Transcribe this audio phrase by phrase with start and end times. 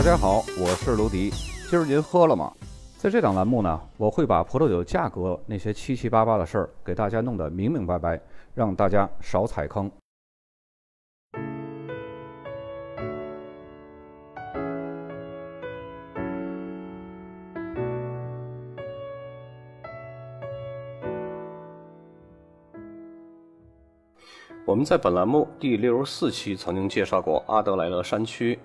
[0.00, 1.28] 大家好，我是卢迪。
[1.68, 2.50] 今儿您喝了吗？
[2.96, 8.18] 在这档栏目呢，我会把葡萄酒价格那些七七八八的事儿给大家弄得明明白白，
[8.54, 9.92] 让大家少踩坑。
[24.64, 28.58] 我们在本栏目第六十四期曾经介绍过阿德莱德山区。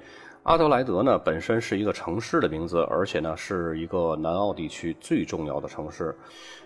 [0.46, 6.16] 阿德莱德呢，本身是一个城市的名字，而且呢，是一个南澳地区最重要的城市。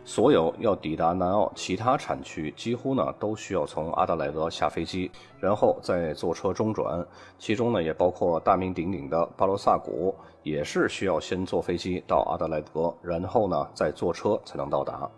[0.03, 7.05] 所有要抵达南澳其他产区，几乎呢都需要从阿德莱德下飞机，然后再坐车中转。
[7.37, 15.09] 其中呢，也包括大名鼎鼎的巴罗萨谷，也是需要先坐飞机到阿德莱德，然后呢再坐车才能到达。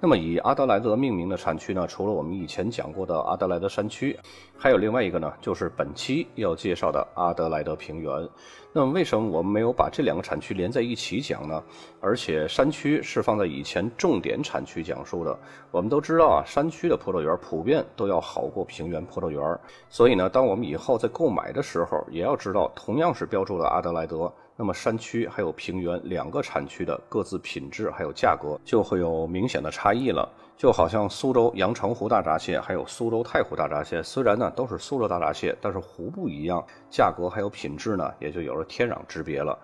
[0.00, 4.18] 那么以阿德莱德命名的产区呢，除了我们以前讲过的阿德莱德山区，
[4.62, 7.98] 还有另外一个呢，就是本期要介绍的阿德莱德平。
[7.98, 8.28] 原，
[8.74, 11.62] 那么为什么我们没有把这两个产区连在一起讲呢？
[11.98, 15.34] 而且山区是放在以前重点产区讲述的。
[15.70, 19.40] 我们都知道啊，山区的葡萄园普遍都要好过平原葡萄园，
[19.88, 30.30] 所以呢，当我们以后在购买的时候，也要知道同样是标注了阿德莱德，那么山区还有平原两个产区的各自品质还有价格就会有明显的差异了。
[30.60, 39.58] 就好像苏州阳澄湖大闸蟹，还有苏州太湖大闸蟹，虽然呢都是苏州大闸蟹，但是湖不一样，价格还有品质呢，也就有了天壤之别了。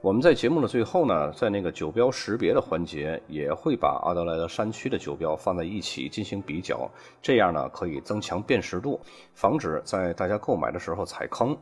[0.00, 6.88] 我们在节目的最后呢，在那个酒标识别的环节，也会把阿德莱德山区的酒标放在一起进行比较，
[7.20, 9.00] 这样呢可以增强辨识度，
[9.34, 11.56] 防止在大家购买的时候踩坑。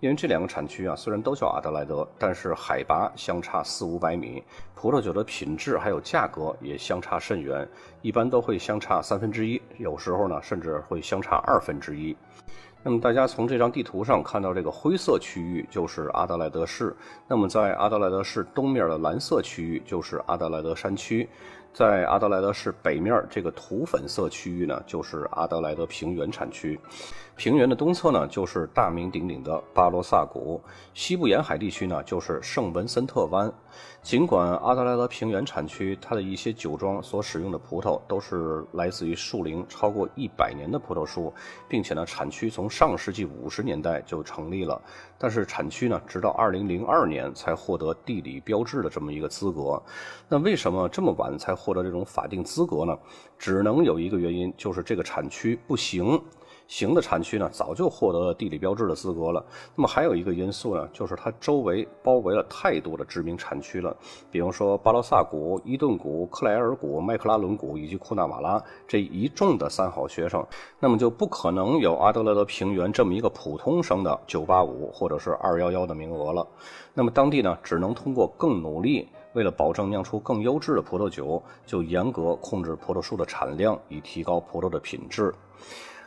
[0.00, 4.44] 因为这两个产区啊，虽然都叫阿德莱德，但是海拔相差四五百米，
[4.74, 7.66] 葡萄酒的品质还有价格也相差甚远，
[8.02, 12.14] 一般都会相差三分之一，有时候呢甚至会相差二分之一。
[12.82, 16.96] 那么大家从这张地图上看到，这个灰色区域就是阿德莱德市。
[17.28, 21.28] 那么在阿德莱德市东面的蓝色区域就是阿德莱德山区，
[21.72, 26.78] 在阿德莱德市北面这个土粉色区域呢，就是阿德莱德平原产区。
[27.36, 30.60] 平原的东侧呢，就是大名鼎鼎的巴罗萨谷；
[30.92, 33.50] 西部沿海地区呢，就是圣文森特湾。
[34.02, 41.32] 尽管阿德莱德平原产区它的一些酒庄所使用的葡萄都是来自于树龄超过一百年的葡萄树，
[41.68, 44.82] 并且呢，产区从上世纪五十年代就成立了，
[45.22, 49.80] 但是产区呢，直到二零零二年才获得地理标志的这么一个资格。
[50.30, 52.98] 那为什么这么晚才获得这种法定资格呢？
[53.38, 56.18] 只能有一个原因，就是这个产区不行。
[56.70, 59.44] 行的产区呢，早就获得了地理标志的资格了。
[59.74, 63.94] 那么还有一个因素呢，就是它周围包围了太多的知名产区了，
[64.30, 70.46] 比如说巴罗萨谷、伊顿谷、克莱尔谷、麦克拉伦谷以及库纳瓦拉这一众的三好学生，
[70.78, 76.46] 那么就不可能有阿德勒德平原这么一个普通生的985或者是211的名额了。
[76.94, 85.34] 那么当地呢，只能通过更努力，为了保证酿出更优质的葡萄酒，就严格控制葡萄树的产量，以提高葡萄的品质。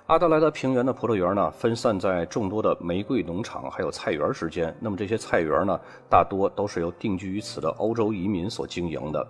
[0.08, 4.76] 阿德莱德平原的葡萄园呢，分散在众多的玫瑰农场还有菜园之间。
[4.82, 9.26] 那么这些菜园呢，大多都是由定居于此的欧洲移民所经营的。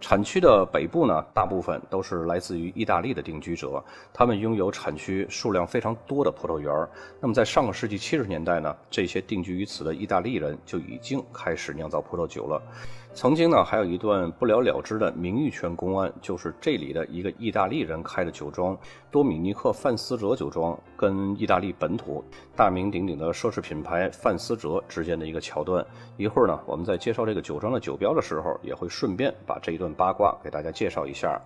[0.00, 3.84] 产区的北部呢，大部分都是来自于意大利的定居者，
[4.14, 6.72] 他们拥有产区数量非常多的葡萄园。
[7.20, 12.62] 那么在上个世纪七十年代呢，这些定居于此的意大利人就已经开始酿造葡萄酒了。
[13.14, 18.76] 曾经呢，还有一段不了了之的名誉权公案，就是这里的一个意大利人开的酒庄
[19.08, 22.24] 多米尼克范思哲酒庄跟意大利本土
[22.56, 25.86] 大名鼎鼎的奢侈品牌范思哲之间的一个桥段。
[26.16, 31.40] 一会儿呢，我们在介绍这个酒庄的酒标的时候，也会顺便把这一段八卦给大家介绍一下。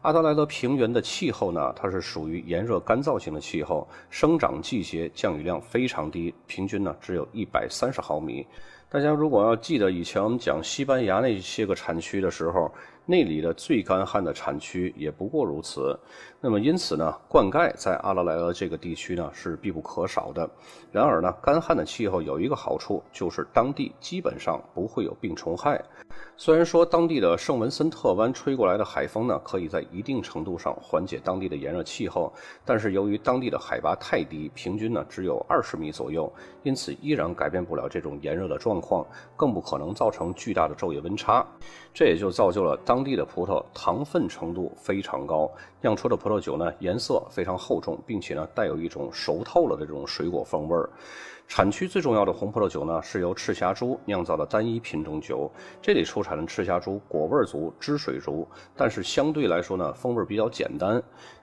[0.00, 8.46] 阿德莱德平原的气候呢，它是属于炎热干燥型的气候，生长季节降雨量非常低，平均呢只有一百三十毫米。
[8.88, 12.72] 大家如果要记得以前我们讲西班牙那些个产区的时候，
[13.06, 15.96] 那里的最干旱的产区也不过如此。
[16.40, 20.48] 那么因此呢，灌溉在阿拉莱德这个地区呢是必不可少的。
[20.92, 25.82] 然而呢，干旱的气候有一个好处，就是当地基本上不会有病虫害。
[26.36, 32.32] 虽然说当地的圣文森特湾吹过来的海风呢，可以在一定程度上缓解当地的炎热气候，
[32.64, 36.30] 但是由于当地的海拔太低，平均呢只有二十米左右，
[36.62, 41.44] 因此依然改变不了这种炎热的状况，更不可能造成巨大的昼夜温差。
[41.94, 45.52] 这也就造就了当当地的葡萄糖分程度非常高，
[45.82, 50.88] 酿出的葡萄酒呢颜色非常厚重，并且呢带有一种熟透了的这种水果风味儿。
[51.48, 55.50] 产区最重要的红葡萄酒呢，是由赤霞珠酿造的单一品种酒。
[55.80, 61.02] 这里出产的赤霞珠果味足、汁水足，但是相对来说呢，风味比较简单。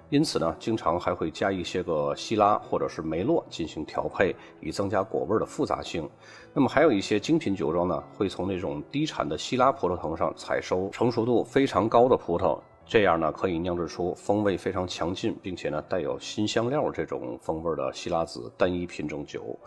[0.09, 6.07] 因此呢，经常还会加一些个西拉或者是梅洛进行调配，以增加果味的复杂性。
[6.53, 12.59] 那么还有一些精品酒庄呢，会从那种低产的西拉葡萄藤上采收成熟度非常高的葡萄。
[12.85, 19.57] 这样呢，可以酿制出风味非常强劲，并且呢带有新香料这种风味的希拉子单一品种酒。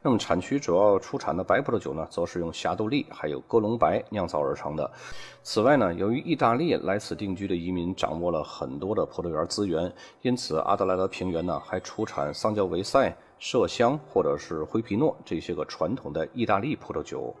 [0.00, 4.88] 那么产区主要出产的白葡萄酒呢，则是用霞多丽还有歌隆白酿造而成的。
[5.42, 9.92] 此外呢，由于意大利来此定居的移民掌握了很多的葡萄园资源，
[10.22, 13.12] 因此阿德莱德平原呢还出产桑娇维塞。
[13.40, 17.34] 麝香或者是灰皮诺这些个传统的意大利葡萄酒，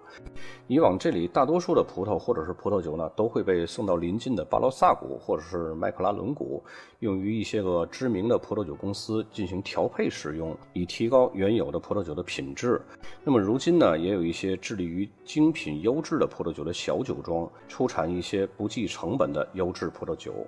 [0.68, 6.62] 以往这里大多数的葡萄或者是葡萄酒呢，都会被送到邻近的巴罗萨谷或者是麦克拉伦谷，
[7.00, 12.80] 用于一些个知名的葡萄酒公司进行调配使用，以提高原有的葡萄酒的品质。
[13.24, 20.46] 那么如今呢，也有一些致力于精品优质的葡萄酒的小酒庄，出产一些不计成本的优质葡萄酒。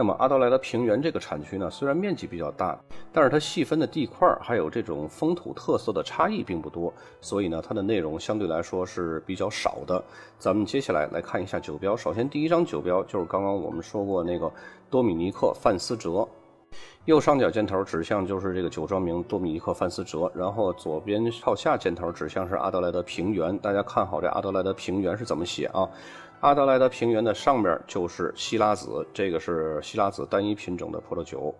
[0.00, 2.74] 那么阿德莱德平原这个产区呢，虽然面积比较大，
[3.12, 10.02] 但是它细分的地块还有这种风土特色的差异并不多，所以呢，它的内容相对来说是比较少的。
[10.38, 11.94] 咱们接下来来看一下酒标。
[11.94, 14.50] 首先，第一张酒标就是刚刚我们说过那个
[14.88, 16.26] 多米尼克范斯哲，
[17.04, 23.58] 右上角箭头指向就是这个酒庄名多米尼克范斯哲，然后左边靠下箭头指向是阿德莱德平原。
[23.58, 25.86] 大家看好这阿德莱德平原是怎么写啊？
[26.40, 31.54] 阿德莱德平原的上面就是希拉子，这个是希拉子单一品种的葡萄酒。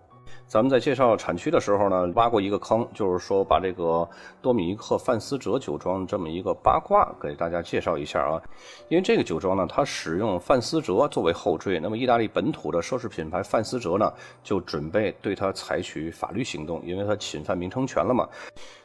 [0.47, 4.07] 咱们在介绍产区的时候呢，挖过一个坑，就是说把这个
[4.41, 8.41] 多米尼克范思哲酒庄这么一个八卦给大家介绍一下啊。
[8.89, 14.11] 因为这个酒庄呢，它使用范思哲作为后缀，那么意大利本土的奢侈品牌范思哲呢，
[14.43, 18.27] 就准备对它采取法律行动，因为它侵犯名称权了嘛。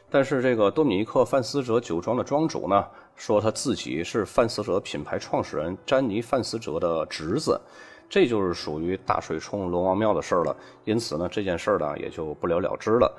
[0.09, 2.85] 但是这个多米尼克范思哲酒庄的庄主呢？
[3.17, 7.59] 说他自己是范思哲品牌创始人詹妮范思哲的侄子，
[8.09, 10.55] 这就是属于大水冲龙王庙的事儿了。
[10.85, 13.13] 因此呢，这件事儿呢也就不了了之了。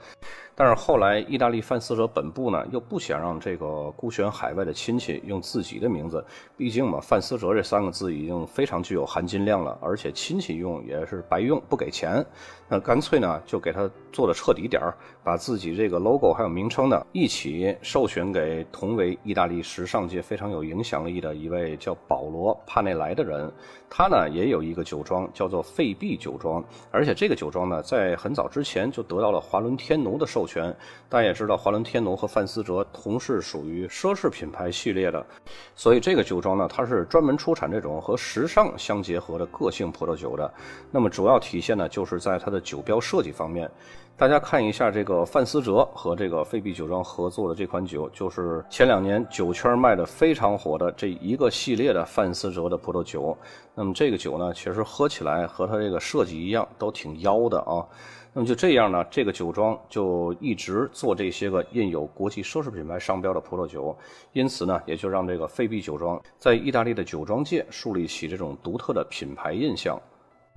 [0.61, 6.25] 但是后来，意大利范思哲本部呢又不想让这个孤悬海外的亲戚用自己的名字，
[6.57, 12.27] 毕竟嘛，范思哲这三个字已经非常具有含金量了，而且亲戚用也是白用，不给钱。
[12.69, 23.49] 那干脆呢就给他做的彻底点儿，把自己这个 logo 还有名称呢一起授权给同为意大利时尚界非常有影响力的一位叫保罗帕内莱的人。
[23.89, 30.48] 他呢也有一个酒庄叫做费币酒庄，而且这个酒庄呢在很早之前就得到了华伦天奴的授。
[30.49, 30.75] 权，
[31.09, 35.25] 大家也知道，华伦天奴和范思哲同是属于奢侈品牌系列的，
[35.77, 40.51] 所以这个酒庄呢，它是专门出产这种和时尚相结合的个性葡萄酒的。
[40.91, 43.71] 那么主要体现呢，就是在它的酒标设计方面。
[44.17, 53.39] 大家看一下这个范思哲和这个菲比酒庄合作的这款酒，就是前两年酒圈卖的非常火的这一个系列的范思哲的葡萄酒。
[53.77, 57.87] 那么这个酒呢，其实喝起来和它这个设计一样，都挺妖的啊。
[58.33, 63.97] 那么就这样呢，这个酒庄就一直做这些个印有国际奢侈品牌商标的葡萄酒，
[64.33, 70.01] 因此呢，也就让这个费比酒庄在意大利的酒庄界树立起这种独特的品牌印象。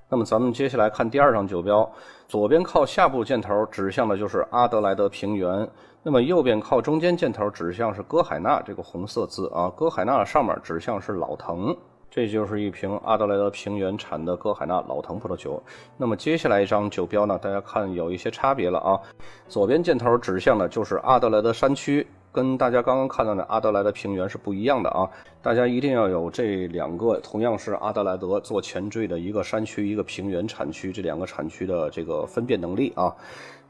[0.08, 1.90] 那么咱们接下来看第二张酒标，
[2.28, 5.68] 左边靠下部箭头指向的就是阿德莱德平原，
[6.04, 11.76] 那么右边靠中间箭头指向是歌海纳这个红色字啊，歌海纳上面指向是老藤，
[12.12, 15.63] 这就是一瓶阿德莱德平原产的歌海纳老藤葡萄酒。
[15.96, 19.00] 那么接下来一张酒标呢，大家看有一些差别了啊，
[19.48, 22.06] 左边箭头指向的就是阿德莱德山区。
[22.34, 25.03] 跟大家刚刚看到的阿德莱德平原是不一样的啊！
[25.41, 33.13] 大家一定要有这两个同样是阿德莱德做前缀的一个山区一个平原产区这两个产区的这个分辨能力啊。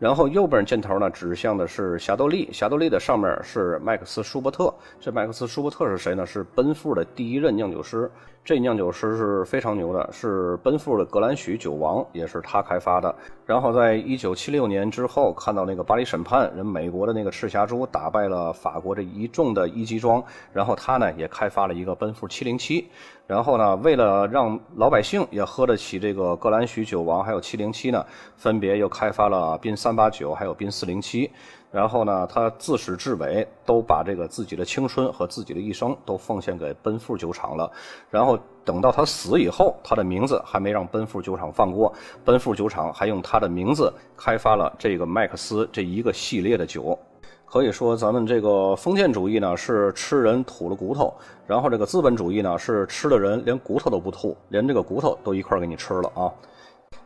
[0.02, 4.74] 然后右边箭头呢指向的是霞多丽，霞多丽的上面是麦克斯舒伯特。
[5.00, 6.26] 这麦克斯舒伯特是谁呢？
[6.26, 8.10] 是奔富的第一任酿酒师。
[8.44, 13.14] 这酿酒师是非常牛的，是奔富的格兰许酒王，也是他开发的。
[13.46, 22.90] 然后在一九七六年之后，看到那个巴黎审判，人美国的那个赤霞珠打败了法国这一众的一级庄，然后他呢也开发了一个奔富七零七。
[23.28, 28.04] 然后呢，为了让老百姓也喝得起这个格兰许酒王还有七零七呢，
[28.36, 31.30] 分别又开发了宾三三八九还有宾四零七。
[31.70, 37.70] 然后呢，他自始至尾都把这个自己的青春和自己的一生都奉献给奔富酒厂了。
[38.10, 41.94] 然后等到他死以后，他的名字还没让奔富酒厂放过，
[42.24, 46.98] 奔富酒厂还用他的名字开发了这个麦克斯这一个系列的酒。
[47.46, 51.14] 可以说，咱们这个封建主义呢是吃人吐了骨头，
[51.46, 56.32] 然后这个资本主义呢是吃了人连骨头都不吐，连这个骨头都一块给你吃了啊。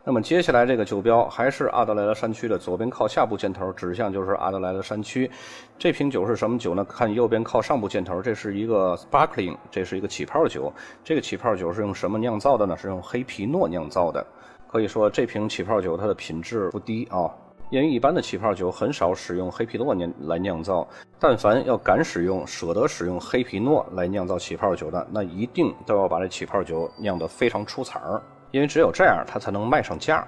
[0.08, 5.28] 那么接下来这个酒标还是阿德莱德山区的，左边靠下部箭头指向就是阿德莱德山区。
[5.76, 6.84] 这瓶酒是什么酒呢？
[6.84, 10.72] 看右边靠上部箭头，这是一个 sparkling，这是一个起泡酒。
[11.02, 12.76] 这个起泡酒是用什么酿造的呢？
[12.76, 14.24] 是用黑皮诺酿造的。
[14.68, 17.28] 可以说这瓶起泡酒它的品质不低啊，
[17.70, 20.86] 因为一般的起泡酒很少使用黑皮诺酿来酿造。
[21.18, 28.22] 但凡要敢使用、舍得使用黑皮诺来酿造起泡酒的，那一定都要把这起泡酒酿得非常出彩儿。
[28.56, 30.26] 因为只有这样，它才能卖上价。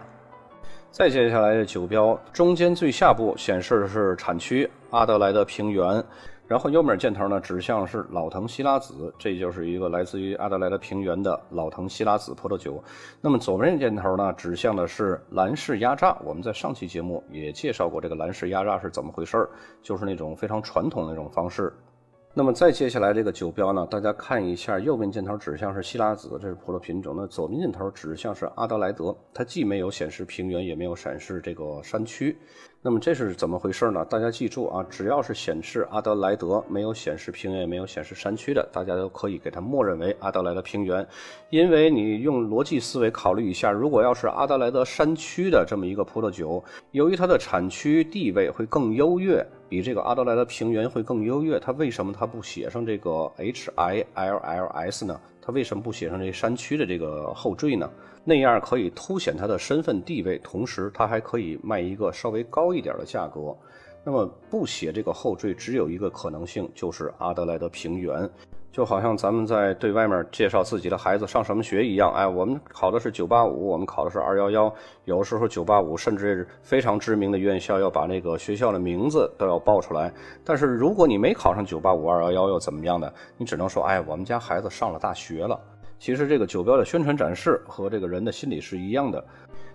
[0.91, 6.05] 再接下来的酒标，中间最下部显示的是产区阿德莱德平原，
[6.47, 12.85] 然后右面箭头呢指向是老藤希拉子，这就是一个来自于阿德莱德平原的老藤希拉子葡萄酒。
[13.23, 19.49] 那么左边箭头呢指向的是兰氏压榨，我们在上期节目也介绍过这个兰氏压榨是怎么回事儿，
[19.83, 21.73] 就是那种非常传统的那种方式。
[22.39, 32.39] 那么再接下来这个酒标呢，大家看一下，右边箭头指向是希拉子，这是葡萄品种；那左边箭头指向是阿德莱德，它既没有显示平原，也没有显示这个山区。
[32.81, 34.05] 那么这是怎么回事呢？
[34.05, 41.05] 大家记住啊，只要是显示阿德莱德，没有显示平原，也没有显示山区的，大家都可以给它默认为阿德莱德平原。
[41.51, 55.21] 因为你用逻辑思维考虑一下，如果要是阿德莱德山区的这么一个葡萄酒，由于它的产区地位会更优越，比这个阿德莱德平原会更优越，它为什么它不写上这个 H I L L S 呢？
[55.43, 57.91] 它为什么不写上这山区的这个后缀呢？
[58.29, 63.57] 那样可以凸显它的身份地位，同时它还可以卖一个稍微高一点的价格。
[64.05, 68.29] 那么不写这个后缀，只有一个可能性，就是阿德莱德平原。
[68.71, 74.73] 就好像咱们在对外面介绍自己的孩子上什么学一样，哎，我们考的是九八五，我们考的是二幺幺。
[75.05, 80.13] 有时候九八五甚至非常知名的院校要把那个学校的名字都要报出来。
[80.45, 83.11] 但是如果你没考上九八五二幺幺又怎么样呢？
[83.39, 85.59] 你只能说，哎，我们家孩子上了大学了。
[85.99, 89.25] 其实这个酒标的宣传展示和这个人的心理是一样的。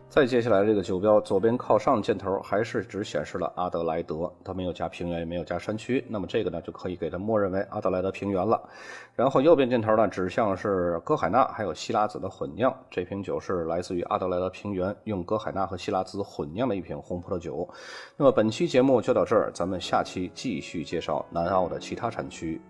[0.10, 8.62] 再接下来这个酒标左边靠上箭头还是只显示了阿德莱德，它没有加平原也没有加山区，那么这个呢就可以给它默认为阿德莱德平原了。
[9.15, 17.68] 然后右边箭头呢指向是歌海纳还有希拉子的混酿，这瓶酒是来自于阿德莱德平原用歌海纳和希拉子混酿的一瓶红葡萄酒。
[18.15, 22.62] 那么本期节目就到这儿，咱们下期继续介绍南澳的其他产区。